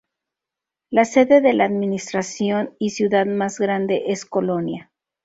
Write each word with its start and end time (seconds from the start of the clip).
La 0.89 1.05
sede 1.05 1.41
de 1.41 1.53
la 1.53 1.65
administración 1.65 2.75
y 2.79 2.89
ciudad 2.89 3.27
más 3.27 3.59
grande 3.59 4.05
es 4.07 4.25
Colonia. 4.25 4.91